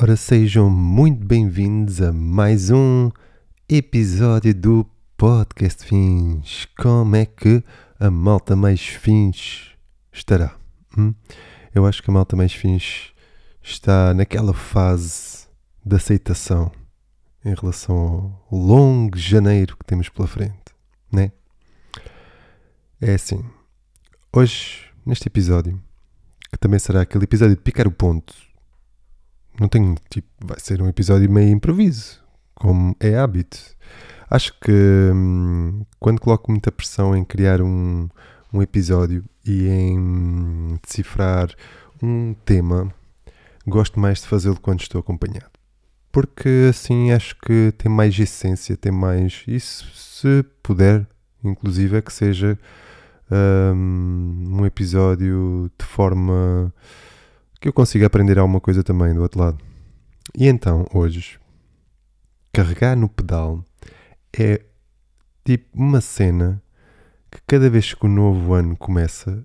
[0.00, 3.10] Ora, sejam muito bem-vindos a mais um
[3.68, 4.86] episódio do
[5.16, 6.68] Podcast Fins.
[6.78, 7.64] Como é que
[7.98, 9.72] a malta mais fins
[10.12, 10.54] estará?
[10.96, 11.12] Hum?
[11.74, 13.12] Eu acho que a malta mais fins
[13.60, 15.48] está naquela fase
[15.84, 16.70] de aceitação
[17.44, 20.72] em relação ao longo janeiro que temos pela frente,
[21.10, 21.32] né?
[23.00, 23.44] É assim,
[24.32, 25.82] hoje, neste episódio,
[26.52, 28.32] que também será aquele episódio de picar o ponto,
[29.60, 32.22] não tenho, tipo, vai ser um episódio meio improviso,
[32.54, 33.58] como é hábito.
[34.30, 34.72] Acho que
[35.12, 38.08] hum, quando coloco muita pressão em criar um,
[38.52, 41.48] um episódio e em decifrar
[42.02, 42.92] um tema,
[43.66, 45.50] gosto mais de fazê-lo quando estou acompanhado.
[46.12, 49.44] Porque assim acho que tem mais essência, tem mais.
[49.46, 51.06] Isso, se puder,
[51.42, 52.58] inclusive, é que seja
[53.30, 56.72] um, um episódio de forma
[57.60, 59.58] que eu consiga aprender alguma coisa também do outro lado.
[60.36, 61.38] E então, hoje,
[62.52, 63.64] carregar no pedal
[64.32, 64.62] é
[65.44, 66.62] tipo uma cena
[67.30, 69.44] que cada vez que o novo ano começa,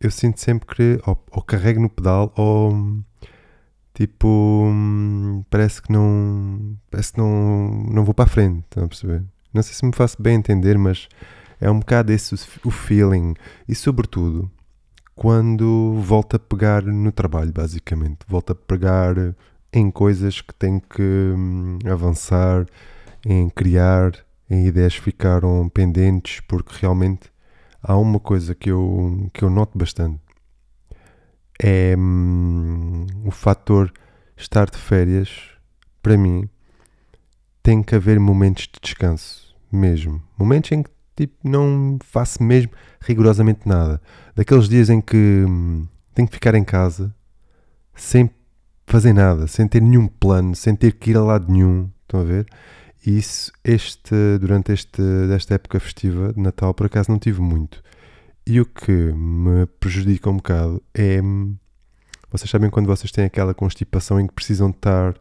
[0.00, 3.02] eu sinto sempre que ou, ou carrego no pedal ou
[3.94, 4.70] tipo
[5.48, 9.24] parece que não parece que não, não vou para a frente, estão a perceber?
[9.52, 11.08] Não sei se me faço bem entender, mas
[11.60, 13.34] é um bocado esse o feeling
[13.66, 14.50] e sobretudo
[15.16, 18.18] quando volto a pegar no trabalho, basicamente.
[18.28, 19.14] Volto a pegar
[19.72, 22.66] em coisas que tenho que hum, avançar,
[23.24, 24.12] em criar,
[24.48, 27.32] em ideias que ficaram pendentes, porque realmente
[27.82, 30.20] há uma coisa que eu, que eu noto bastante.
[31.58, 33.90] É hum, o fator
[34.36, 35.30] estar de férias,
[36.02, 36.46] para mim,
[37.62, 40.22] tem que haver momentos de descanso, mesmo.
[40.38, 44.00] Momentos em que tipo, não faço mesmo rigorosamente nada.
[44.34, 47.14] Daqueles dias em que hum, tenho que ficar em casa
[47.94, 48.30] sem
[48.86, 51.90] fazer nada, sem ter nenhum plano, sem ter que ir a lado nenhum.
[52.02, 52.46] Estão a ver?
[53.04, 55.02] E isso, este, durante este,
[55.34, 57.82] esta época festiva de Natal, por acaso não tive muito.
[58.46, 61.20] E o que me prejudica um bocado é.
[61.20, 61.56] Hum,
[62.30, 65.14] vocês sabem quando vocês têm aquela constipação em que precisam estar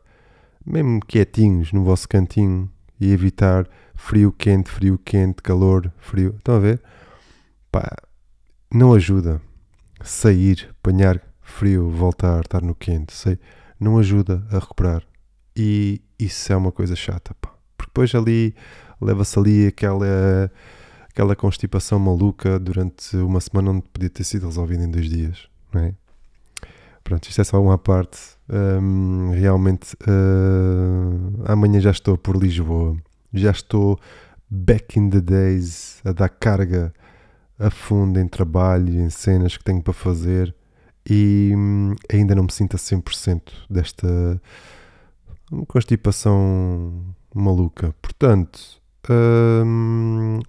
[0.66, 2.70] mesmo quietinhos no vosso cantinho
[3.00, 6.36] e evitar frio, quente, frio, quente, calor, frio.
[6.38, 6.82] Estão a ver?
[7.72, 7.96] Pá,
[8.74, 9.42] não ajuda.
[10.04, 13.40] Sair, apanhar frio, voltar, estar no quente, sei,
[13.80, 15.04] não ajuda a recuperar.
[15.56, 17.54] E isso é uma coisa chata, pá.
[17.78, 18.56] Porque depois ali
[19.00, 20.52] leva-se ali aquela,
[21.10, 25.82] aquela constipação maluca durante uma semana onde podia ter sido resolvida em dois dias, não
[25.82, 25.94] é?
[27.04, 28.35] Pronto, isto é só uma parte.
[28.48, 32.96] Um, realmente, uh, amanhã já estou por Lisboa
[33.36, 34.00] já estou
[34.50, 36.94] back in the days a dar carga
[37.60, 40.54] a fundo em trabalho, em cenas que tenho para fazer
[41.08, 44.42] e hum, ainda não me sinto a 100% desta
[45.68, 47.94] constipação maluca.
[48.02, 48.60] Portanto,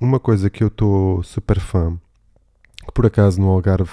[0.00, 1.98] uma coisa que eu estou super fã,
[2.86, 3.92] que por acaso no Algarve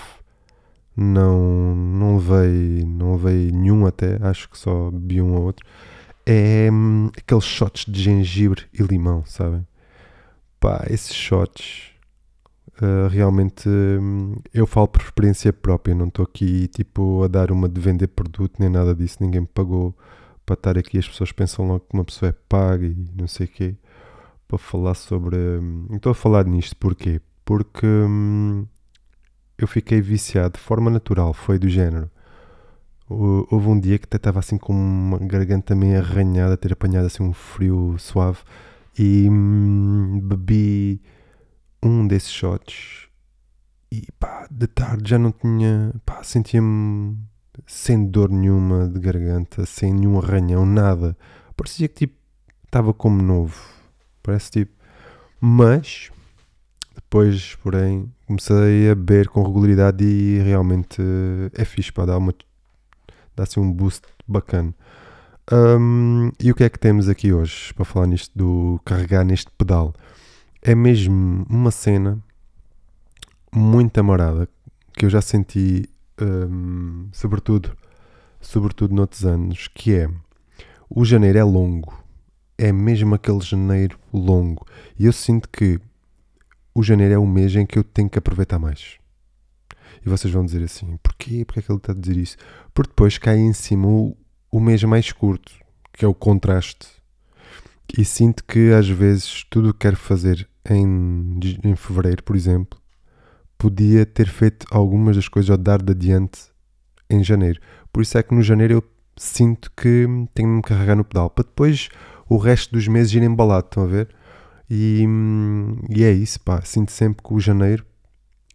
[0.96, 5.66] não, não levei, não levei nenhum até, acho que só vi um ou outro,
[6.26, 9.66] é hum, aqueles shots de gengibre e limão, sabem?
[10.60, 11.92] Pá, esses shots
[12.82, 17.68] uh, realmente hum, eu falo por experiência própria, não estou aqui tipo a dar uma
[17.68, 19.96] de vender produto nem nada disso, ninguém me pagou
[20.46, 23.46] para estar aqui, as pessoas pensam logo que uma pessoa é paga e não sei
[23.46, 23.76] o quê,
[24.48, 25.38] para falar sobre.
[25.38, 27.22] Hum, estou a falar nisto porquê?
[27.46, 28.66] Porque hum,
[29.58, 32.10] eu fiquei viciado de forma natural, foi do género
[33.10, 37.24] houve um dia que até estava assim com uma garganta meio arranhada, ter apanhado assim
[37.24, 38.40] um frio suave
[38.98, 41.02] e hum, bebi
[41.82, 43.08] um desses shots
[43.92, 47.18] e pá, de tarde já não tinha, pá, sentia-me
[47.68, 51.16] sem dor nenhuma de garganta, sem nenhum arranhão, nada.
[51.56, 52.16] Parecia que tipo
[52.66, 53.62] estava como novo,
[54.24, 54.74] parece tipo,
[55.40, 56.12] mas
[56.96, 61.02] depois, porém, comecei a beber com regularidade e realmente
[61.54, 62.34] é fixe para dar uma
[63.36, 64.74] dá assim um boost bacana.
[65.52, 69.52] Um, e o que é que temos aqui hoje para falar nisto do carregar neste
[69.58, 69.94] pedal?
[70.62, 72.18] É mesmo uma cena
[73.52, 74.48] muito amarada
[74.94, 75.90] que eu já senti,
[76.22, 77.76] um, sobretudo,
[78.40, 80.10] sobretudo noutros anos, que é
[80.90, 81.94] o janeiro é longo,
[82.58, 84.66] é mesmo aquele janeiro longo,
[84.98, 85.80] e eu sinto que
[86.74, 88.98] o janeiro é o mês em que eu tenho que aproveitar mais.
[90.06, 91.46] E vocês vão dizer assim: porquê?
[91.46, 92.38] Porquê é que ele está a dizer isso?
[92.74, 94.18] Porque depois cai em cima o,
[94.52, 95.52] o mês mais curto,
[95.94, 96.88] que é o contraste.
[97.98, 102.80] E sinto que às vezes tudo o que quero fazer em, em fevereiro, por exemplo,
[103.58, 106.42] podia ter feito algumas das coisas ou dar de adiante
[107.10, 107.60] em janeiro.
[107.92, 108.84] Por isso é que no janeiro eu
[109.16, 111.90] sinto que tenho de me carregar no pedal para depois
[112.28, 114.10] o resto dos meses ir embalado, estão a ver?
[114.70, 115.06] E,
[115.90, 116.62] e é isso, pá.
[116.62, 117.86] Sinto sempre que o janeiro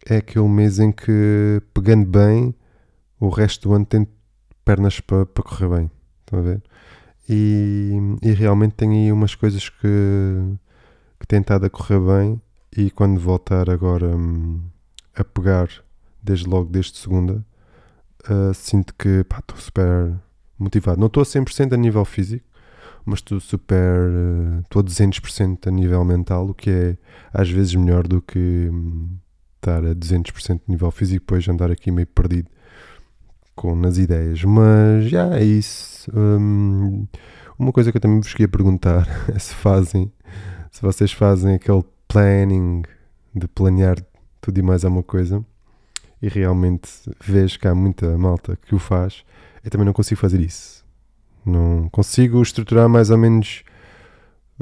[0.05, 2.55] é aquele mês em que, pegando bem,
[3.19, 4.07] o resto do ano tem
[4.63, 5.91] pernas para, para correr bem.
[6.21, 6.63] Estão a ver?
[7.27, 9.87] E, e realmente tenho aí umas coisas que,
[11.19, 12.41] que têm estado a correr bem.
[12.75, 14.61] E quando voltar agora hum,
[15.15, 15.69] a pegar,
[16.21, 17.45] desde logo, desde segunda,
[18.29, 20.13] uh, sinto que estou super
[20.57, 20.99] motivado.
[20.99, 22.45] Não estou a 100% a nível físico,
[23.05, 24.09] mas estou super.
[24.63, 26.97] Estou uh, a 200% a nível mental, o que é
[27.33, 29.09] às vezes melhor do que um,
[29.55, 32.49] estar a 200% a nível físico e depois andar aqui meio perdido
[33.55, 34.43] com nas ideias.
[34.43, 36.09] Mas já é isso.
[36.15, 37.07] Um,
[37.57, 40.11] uma coisa que eu também vos queria perguntar é se fazem,
[40.71, 42.83] se vocês fazem aquele planning
[43.35, 43.97] de planear
[44.41, 45.45] tudo e mais alguma coisa
[46.21, 46.89] e realmente
[47.21, 49.23] vejo que há muita malta que o faz,
[49.63, 50.78] eu também não consigo fazer isso.
[51.45, 53.63] Não consigo estruturar mais ou menos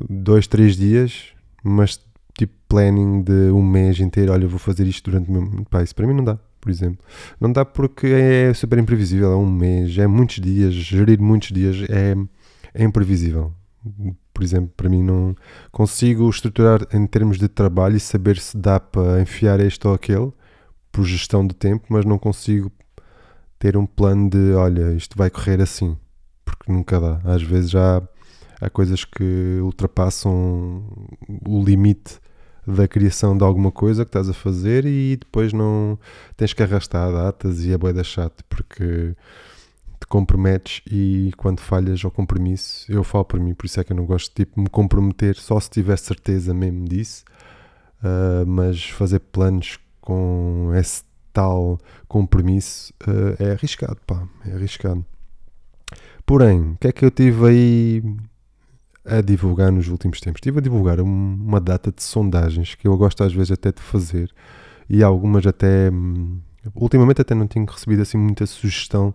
[0.10, 1.34] dois, três dias,
[1.64, 2.00] mas
[2.38, 5.66] tipo planning de um mês inteiro, olha, vou fazer isto durante o meu.
[5.66, 7.04] Pá, isso para mim não dá, por exemplo.
[7.40, 11.78] Não dá porque é super imprevisível, é um mês, é muitos dias, gerir muitos dias
[11.90, 12.16] é,
[12.74, 13.54] é imprevisível.
[14.34, 15.36] Por exemplo, para mim não
[15.72, 20.32] consigo estruturar em termos de trabalho e saber se dá para enfiar este ou aquele
[20.92, 22.72] por gestão de tempo, mas não consigo
[23.58, 25.98] ter um plano de olha, isto vai correr assim,
[26.48, 27.20] porque nunca dá.
[27.26, 28.02] Às vezes já
[28.62, 30.84] há coisas que ultrapassam
[31.46, 32.20] o limite
[32.66, 36.00] da criação de alguma coisa que estás a fazer e depois não
[36.36, 39.16] tens que arrastar datas e é boeda chato porque
[40.00, 43.92] te comprometes e quando falhas ao compromisso, eu falo para mim, por isso é que
[43.92, 47.24] eu não gosto de tipo, me comprometer só se tiver certeza mesmo disso,
[48.04, 55.06] uh, mas fazer planos com esse tal compromisso uh, é arriscado, pá, é arriscado.
[56.28, 58.04] Porém, o que é que eu tive aí
[59.06, 60.40] a divulgar nos últimos tempos?
[60.40, 63.82] Estive a divulgar um, uma data de sondagens que eu gosto às vezes até de
[63.82, 64.30] fazer
[64.90, 65.90] e algumas até.
[65.90, 66.40] Hum,
[66.76, 69.14] ultimamente até não tenho recebido assim muita sugestão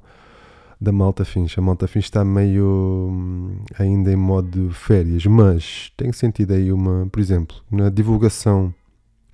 [0.80, 1.54] da malta fins.
[1.58, 7.06] A malta fins está meio hum, ainda em modo férias, mas tenho sentido aí uma,
[7.12, 8.74] por exemplo, na divulgação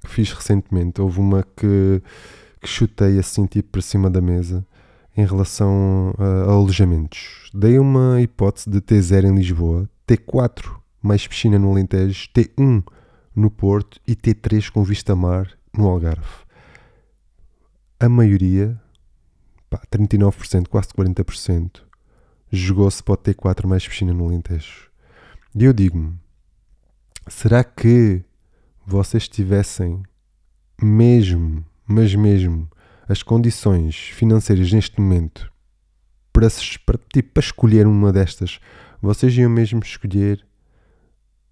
[0.04, 2.02] que fiz recentemente, houve uma que,
[2.60, 4.66] que chutei assim tipo para cima da mesa
[5.18, 7.50] em relação a, a alojamentos.
[7.52, 12.84] Dei uma hipótese de T0 em Lisboa, T4 mais piscina no Alentejo, T1
[13.34, 16.46] no Porto e T3 com vista mar no Algarve.
[17.98, 18.80] A maioria,
[19.68, 21.82] pá, 39%, quase 40%,
[22.52, 24.88] jogou-se para o T4 mais piscina no Alentejo.
[25.52, 26.16] E eu digo-me,
[27.26, 28.22] será que
[28.86, 30.00] vocês tivessem
[30.80, 32.70] mesmo, mas mesmo,
[33.08, 35.50] as condições financeiras neste momento
[36.32, 36.48] para,
[36.84, 38.60] para, tipo, para escolher uma destas,
[39.00, 40.44] vocês iam mesmo escolher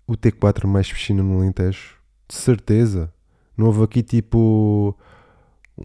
[0.07, 1.97] o T4 mais piscina no Alentejo?
[2.29, 3.13] De certeza.
[3.57, 4.97] Não houve aqui tipo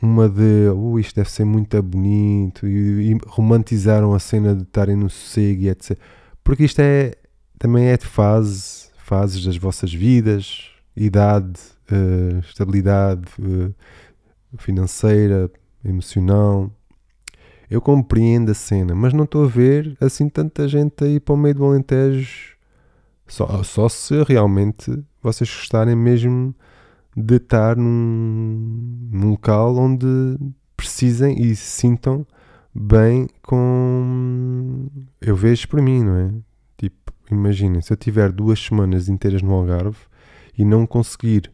[0.01, 4.95] uma de uh, isto deve ser muito bonito e, e romantizaram a cena de estarem
[4.95, 5.97] no sossego e etc.
[6.43, 7.13] Porque isto é
[7.57, 11.59] também é de fase, fases das vossas vidas, idade,
[11.91, 13.73] uh, estabilidade uh,
[14.57, 15.49] financeira,
[15.83, 16.71] emocional.
[17.69, 21.37] Eu compreendo a cena, mas não estou a ver assim tanta gente aí para o
[21.37, 22.57] meio do Alentejo.
[23.27, 24.91] Só, só se realmente
[25.23, 26.53] vocês gostarem mesmo
[27.15, 30.05] de estar num, num local onde
[30.75, 32.25] precisem e se sintam
[32.73, 34.87] bem com.
[35.19, 36.31] Eu vejo para mim, não é?
[36.77, 39.97] Tipo, imaginem, se eu tiver duas semanas inteiras no Algarve
[40.57, 41.51] e não conseguir,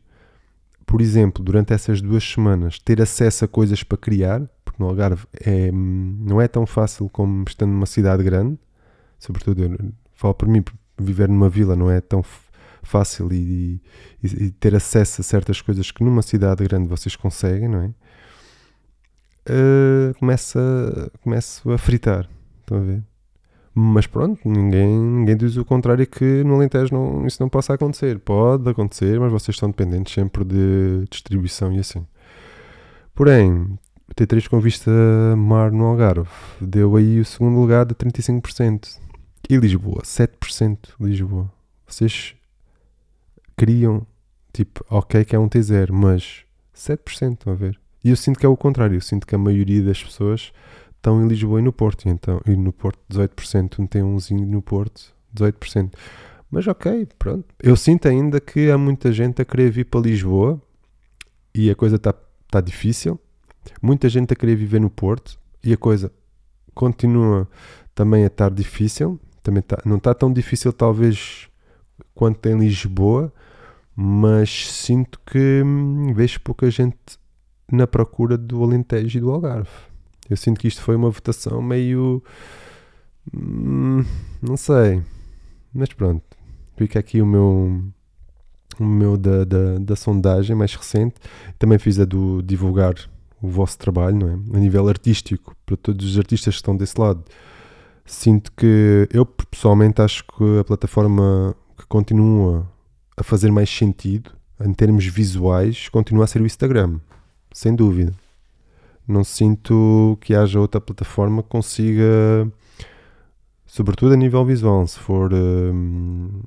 [0.87, 5.25] por exemplo, durante essas duas semanas, ter acesso a coisas para criar, porque no Algarve
[5.33, 8.57] é, não é tão fácil como estando numa cidade grande,
[9.19, 10.63] sobretudo eu falo por mim,
[10.97, 12.23] viver numa vila não é tão
[12.81, 13.81] fácil e,
[14.23, 17.87] e, e, ter acesso a certas coisas que numa cidade grande vocês conseguem, não é?
[19.49, 22.29] Uh, começa, começo a fritar,
[22.61, 23.03] estão a ver?
[23.79, 28.17] Mas pronto, ninguém, ninguém diz o contrário que no Alentejo não, isso não possa acontecer.
[28.17, 32.03] Pode acontecer, mas vocês estão dependentes sempre de distribuição e assim.
[33.13, 33.77] Porém,
[34.09, 34.89] o T3 com vista
[35.37, 36.27] mar no Algarve
[36.59, 38.97] deu aí o segundo lugar de 35%.
[39.47, 41.47] E Lisboa, 7% Lisboa.
[41.85, 42.33] Vocês
[43.55, 44.07] queriam,
[44.51, 47.79] tipo, ok que é um T0, mas 7% estão a ver.
[48.03, 48.95] E eu sinto que é o contrário.
[48.95, 50.51] Eu sinto que a maioria das pessoas
[51.07, 52.05] estão em Lisboa e no Porto.
[52.05, 55.93] E, então, e no Porto 18%, um tem umzinho no Porto 18%.
[56.51, 57.45] Mas ok, pronto.
[57.61, 60.61] Eu sinto ainda que há muita gente a querer vir para Lisboa
[61.55, 62.13] e a coisa está
[62.49, 63.19] tá difícil.
[63.81, 66.11] Muita gente a querer viver no Porto e a coisa
[66.73, 67.47] continua
[67.95, 69.19] também a estar difícil.
[69.41, 71.49] Também tá, não está tão difícil, talvez,
[72.13, 73.33] quanto em Lisboa,
[73.95, 76.97] mas sinto que hum, vejo pouca gente
[77.71, 79.69] na procura do Alentejo e do Algarve.
[80.29, 82.23] Eu sinto que isto foi uma votação meio.
[83.33, 84.03] Hum,
[84.41, 85.01] não sei.
[85.73, 86.23] Mas pronto.
[86.75, 87.83] Fica aqui o meu.
[88.79, 91.15] O meu da, da, da sondagem mais recente.
[91.57, 92.95] Também fiz a do divulgar
[93.41, 94.57] o vosso trabalho, não é?
[94.57, 97.23] A nível artístico, para todos os artistas que estão desse lado.
[98.05, 102.67] Sinto que eu pessoalmente acho que a plataforma que continua
[103.15, 104.31] a fazer mais sentido
[104.63, 106.99] em termos visuais continua a ser o Instagram,
[107.51, 108.13] sem dúvida.
[109.07, 112.51] Não sinto que haja outra plataforma que consiga,
[113.65, 116.41] sobretudo a nível visual, se for hum,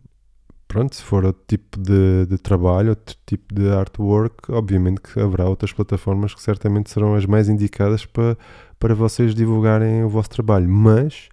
[0.71, 5.49] pronto, se for outro tipo de, de, trabalho, outro tipo de artwork, obviamente que haverá
[5.49, 8.39] outras plataformas que certamente serão as mais indicadas para,
[8.79, 10.69] para vocês divulgarem o vosso trabalho.
[10.69, 11.29] Mas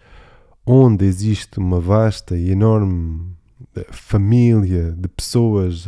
[0.66, 3.32] onde existe uma vasta e enorme
[3.76, 5.86] eh, família de pessoas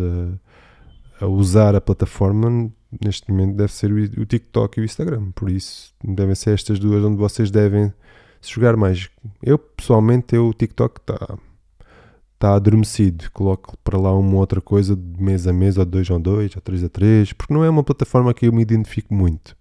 [1.20, 2.72] a, a usar a plataforma,
[3.04, 5.32] neste momento deve ser o, TikTok e o Instagram.
[5.32, 7.94] Por isso, devem ser estas duas onde vocês devem
[8.42, 9.10] jogar mais.
[9.42, 11.38] Eu, pessoalmente, eu, o TikTok está
[12.40, 13.30] está adormecido.
[13.32, 16.62] Coloco para lá uma outra coisa de mês a mês, ou dois a dois, ou
[16.62, 19.56] três a três, porque não é uma plataforma que eu me identifico muito.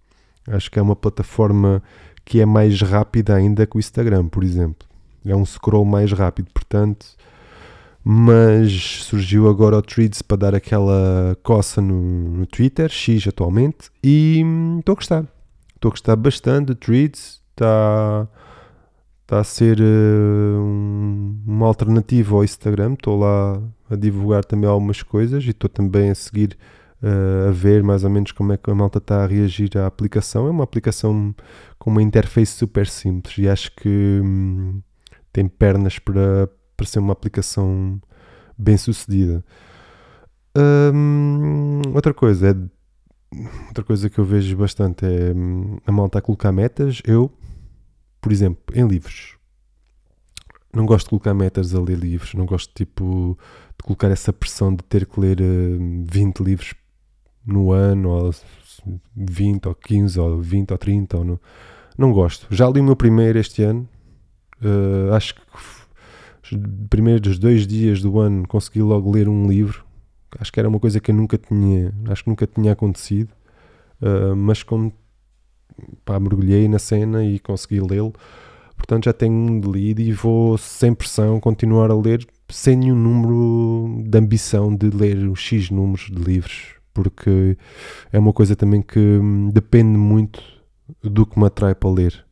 [0.47, 1.83] Acho que é uma plataforma
[2.23, 4.87] que é mais rápida ainda que o Instagram, por exemplo.
[5.25, 7.05] É um scroll mais rápido, portanto.
[8.03, 8.71] Mas
[9.03, 14.41] surgiu agora o Threads para dar aquela coça no, no Twitter, X atualmente, e
[14.79, 15.25] estou a gostar.
[15.75, 17.41] Estou a gostar bastante do Threads.
[17.51, 18.27] Está
[19.29, 19.83] está a ser uh,
[20.59, 22.93] um, uma alternativa ao Instagram.
[22.93, 26.57] Estou lá a divulgar também algumas coisas e estou também a seguir
[27.03, 29.85] uh, a ver mais ou menos como é que a malta está a reagir à
[29.85, 30.47] aplicação.
[30.47, 31.33] É uma aplicação
[31.77, 34.81] com uma interface super simples e acho que hum,
[35.31, 37.99] tem pernas para, para ser uma aplicação
[38.57, 39.43] bem sucedida.
[40.57, 42.55] Um, outra coisa é
[43.67, 47.01] outra coisa que eu vejo bastante é hum, a malta a colocar metas.
[47.05, 47.31] Eu
[48.21, 49.37] por exemplo, em livros.
[50.73, 53.37] Não gosto de colocar metas a ler livros, não gosto tipo
[53.77, 56.75] de colocar essa pressão de ter que ler uh, eh, 20 livros
[57.45, 58.35] no ano, ou
[59.15, 61.39] 20 ou 15 ou 20 ou 30, ou
[61.97, 62.47] não gosto.
[62.51, 63.89] Já li o meu primeiro este ano,
[64.61, 65.41] uh, acho que
[66.89, 69.85] primeiros dois dias do ano consegui logo ler um livro.
[70.39, 73.29] Acho que era uma coisa que eu nunca tinha, acho que nunca tinha acontecido,
[74.01, 74.93] uh, mas como
[76.05, 78.13] pá, mergulhei na cena e consegui lê-lo.
[78.77, 84.03] Portanto, já tenho um lido e vou sem pressão continuar a ler sem nenhum número
[84.09, 87.57] de ambição de ler os X números de livros, porque
[88.11, 90.41] é uma coisa também que hum, depende muito
[91.03, 92.25] do que me atrai para ler.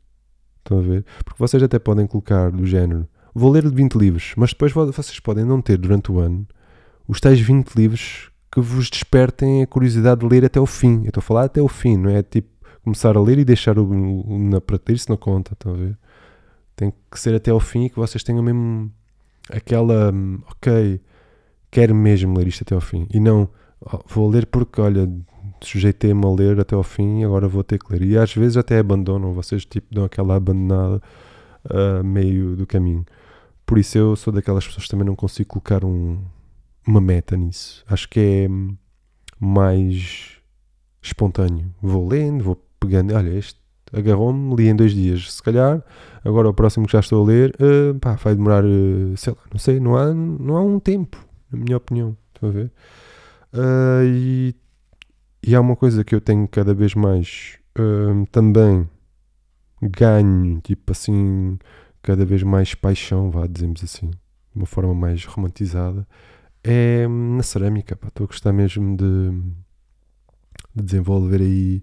[0.58, 1.06] Estão a ver?
[1.24, 3.08] Porque vocês até podem colocar do género:
[3.38, 6.48] vou ler 20 livros, mas depois vocês podem não ter durante o ano
[7.08, 11.04] os tais 20 livros que vos despertem a curiosidade de ler até o fim.
[11.04, 12.50] Eu estou a falar até o fim, não é tipo
[12.84, 15.98] começar a ler e deixar o, o na prateleira, isso não conta, estão a ver?
[16.76, 18.92] Tem que ser até ao fim e que vocês tenham mesmo
[19.50, 21.00] aquela, hum, ok,
[21.70, 23.08] quero mesmo ler isto até ao fim.
[23.14, 23.50] E não,
[24.08, 25.10] vou ler porque, olha,
[25.62, 28.02] sujeitei-me a ler até ao fim e agora vou ter que ler.
[28.04, 31.02] E às vezes até abandonam, vocês tipo dão aquela abandonada
[31.66, 33.06] uh, meio do caminho.
[33.68, 36.18] Por isso eu sou daquelas pessoas que também não consigo colocar um,
[36.88, 37.84] uma meta nisso.
[37.88, 38.48] Acho que é
[39.38, 40.38] mais
[41.02, 41.70] espontâneo.
[41.82, 43.60] Vou lendo, vou pegando, olha, este
[43.92, 45.84] agarrou-me, li em dois dias, se calhar,
[46.24, 49.40] agora o próximo que já estou a ler, uh, pá, vai demorar, uh, sei lá,
[49.52, 51.18] não sei, não há, não há um tempo,
[51.52, 52.72] na minha opinião, estão a ver?
[53.54, 54.56] Uh, e,
[55.44, 57.58] e há uma coisa que eu tenho cada vez mais
[58.32, 58.90] também
[59.80, 61.60] ganho, tipo assim,
[62.08, 64.18] cada vez mais paixão, vá, dizemos assim, de
[64.56, 66.08] uma forma mais romantizada,
[66.64, 69.32] é na cerâmica, estou a gostar mesmo de,
[70.74, 71.82] de desenvolver aí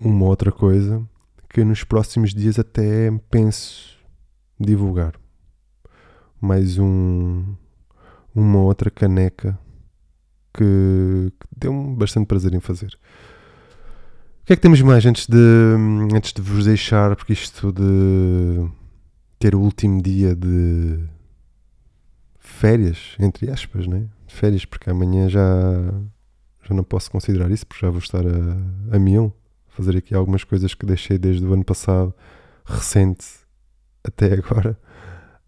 [0.00, 1.00] uma outra coisa
[1.48, 3.96] que nos próximos dias até penso
[4.58, 5.14] divulgar.
[6.40, 7.54] Mais um,
[8.34, 9.56] uma outra caneca
[10.52, 12.98] que, que deu-me bastante prazer em fazer.
[14.42, 15.36] O que é que temos mais antes de,
[16.12, 17.14] antes de vos deixar?
[17.14, 18.79] Porque isto de
[19.40, 21.02] ter o último dia de
[22.38, 24.06] férias, entre aspas, né?
[24.28, 25.40] Férias, porque amanhã já,
[26.62, 29.34] já não posso considerar isso, porque já vou estar a, a mil
[29.70, 32.14] fazer aqui algumas coisas que deixei desde o ano passado,
[32.64, 33.26] recente
[34.04, 34.78] até agora.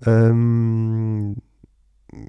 [0.06, 1.34] Um,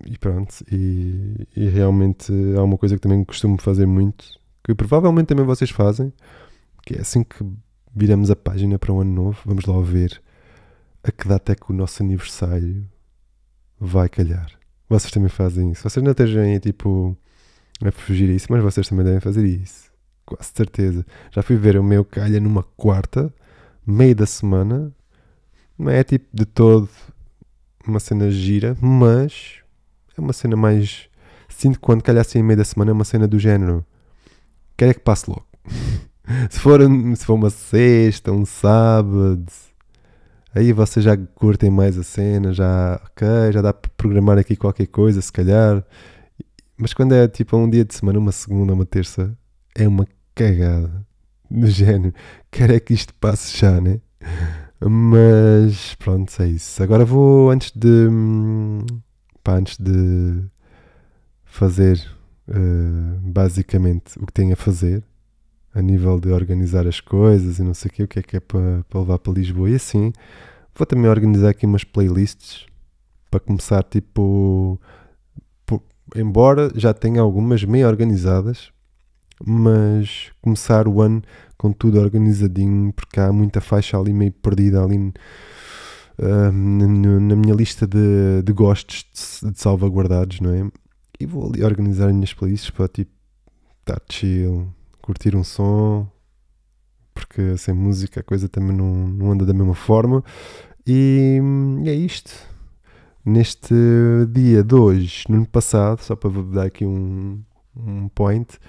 [0.06, 4.26] e pronto, e, e, realmente há uma coisa que também costumo fazer muito,
[4.64, 6.12] que provavelmente também vocês fazem,
[6.84, 7.44] que é assim que
[7.96, 10.22] viramos a página para o ano novo, vamos lá ver
[11.04, 12.88] a que data é que o nosso aniversário
[13.80, 14.50] vai calhar.
[14.88, 15.88] Vocês também fazem isso.
[15.88, 17.18] Vocês não estejam aí, tipo,
[17.84, 19.92] a fugir a isso, mas vocês também devem fazer isso.
[20.26, 21.06] Quase certeza.
[21.32, 23.34] Já fui ver o meu calha numa quarta,
[23.86, 24.92] meio da semana.
[25.78, 26.90] Não é tipo de todo
[27.86, 29.56] uma cena gira, mas
[30.18, 31.10] é uma cena mais.
[31.50, 33.86] Sinto que quando calhar assim em meio da semana é uma cena do género.
[34.78, 35.46] Quero é que passe logo.
[36.50, 36.80] se, for,
[37.16, 39.46] se for uma sexta, um sábado,
[40.54, 44.88] aí vocês já curtem mais a cena, já, ok, já dá para programar aqui qualquer
[44.88, 45.84] coisa, se calhar.
[46.78, 49.36] Mas quando é tipo um dia de semana, uma segunda, uma terça,
[49.76, 51.06] é uma cagada.
[51.50, 52.14] Do género,
[52.50, 54.00] quero é que isto passe já, né?
[54.80, 56.82] Mas pronto, é isso.
[56.82, 58.08] Agora vou, antes de.
[59.44, 60.44] Pá, antes de
[61.46, 62.02] fazer
[62.48, 65.04] uh, basicamente o que tenho a fazer,
[65.74, 68.38] a nível de organizar as coisas e não sei o que, o que é que
[68.38, 69.70] é para, para levar para Lisboa.
[69.70, 70.14] E assim,
[70.76, 72.68] vou também organizar aqui umas playlists
[73.30, 74.80] para começar, tipo.
[76.16, 78.72] embora já tenha algumas meio organizadas,
[79.44, 81.22] mas começar o ano
[81.58, 87.88] com tudo organizadinho, porque há muita faixa ali meio perdida ali uh, na minha lista
[87.88, 89.06] de, de gostos
[89.42, 90.70] de, de, salvaguardados, não é?
[91.20, 93.12] E vou ali organizar as minhas playlists para tipo
[93.80, 94.68] estar chill,
[95.04, 96.10] curtir um som,
[97.14, 100.24] porque sem música a coisa também não, não anda da mesma forma.
[100.88, 101.40] E,
[101.86, 102.32] é isto.
[103.24, 103.74] Neste
[104.32, 107.42] dia de hoje, no ano passado, só para dar aqui um,
[107.76, 108.60] um point,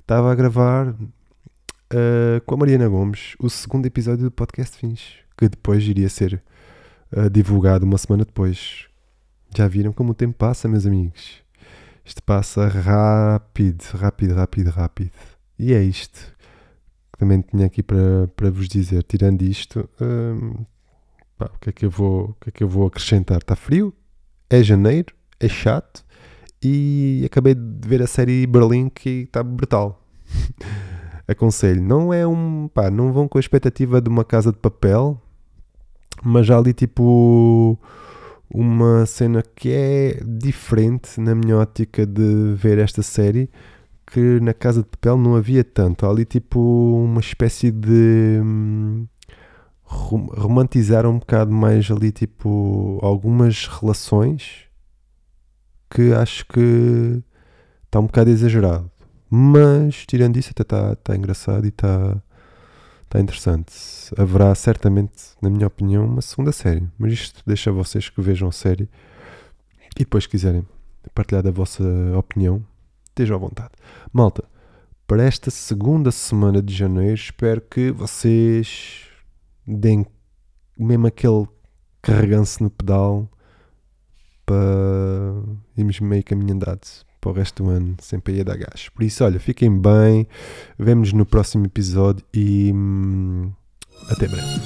[0.00, 5.48] estava a gravar uh, com a Mariana Gomes o segundo episódio do podcast Fins, que
[5.48, 6.42] depois iria ser
[7.16, 8.86] uh, divulgado uma semana depois.
[9.54, 11.42] Já viram como o tempo passa, meus amigos?
[12.04, 15.10] Isto passa rápido, rápido, rápido, rápido.
[15.62, 16.18] E é isto
[17.12, 19.04] que também tinha aqui para, para vos dizer.
[19.04, 20.64] Tirando isto, hum,
[21.38, 23.38] pá, o, que é que eu vou, o que é que eu vou acrescentar?
[23.38, 23.94] Está frio?
[24.50, 25.14] É janeiro?
[25.38, 26.04] É chato?
[26.60, 30.04] E acabei de ver a série Berlim que está brutal.
[31.28, 31.80] Aconselho.
[31.80, 32.66] Não é um.
[32.66, 35.22] Pá, não vão com a expectativa de uma casa de papel,
[36.24, 37.78] mas já ali tipo
[38.52, 43.48] uma cena que é diferente na minha ótica de ver esta série
[44.12, 46.04] que na Casa de Papel não havia tanto.
[46.04, 48.40] Há ali tipo uma espécie de.
[48.42, 49.06] Hum,
[49.84, 54.62] romantizar um bocado mais ali tipo algumas relações
[55.90, 57.22] que acho que
[57.84, 58.90] está um bocado exagerado.
[59.30, 62.22] Mas tirando isso até está tá engraçado e está
[63.08, 63.72] tá interessante.
[64.16, 66.86] Haverá certamente, na minha opinião, uma segunda série.
[66.98, 68.88] Mas isto deixa vocês que vejam a série
[69.96, 70.66] e depois quiserem
[71.14, 71.84] partilhar a vossa
[72.16, 72.62] opinião
[73.12, 73.70] estejam à vontade.
[74.12, 74.44] Malta,
[75.06, 79.06] para esta segunda semana de janeiro, espero que vocês
[79.66, 80.06] deem
[80.78, 81.46] mesmo aquele
[82.00, 83.28] carreganço no pedal
[84.44, 84.56] para
[85.76, 86.80] irmos meio caminho andado
[87.20, 87.96] para o resto do ano,
[88.26, 88.88] aí a dar gás.
[88.88, 90.26] Por isso, olha, fiquem bem,
[90.76, 93.52] vemos no próximo episódio e hum,
[94.10, 94.62] até breve.